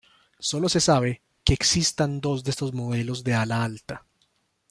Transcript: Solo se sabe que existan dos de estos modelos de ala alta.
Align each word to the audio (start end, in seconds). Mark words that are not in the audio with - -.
Solo 0.39 0.67
se 0.67 0.79
sabe 0.79 1.21
que 1.43 1.53
existan 1.53 2.21
dos 2.21 2.43
de 2.43 2.49
estos 2.49 2.73
modelos 2.73 3.23
de 3.23 3.35
ala 3.35 3.63
alta. 3.63 4.03